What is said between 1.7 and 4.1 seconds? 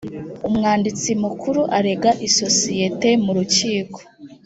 arega isosiyete mu rukiko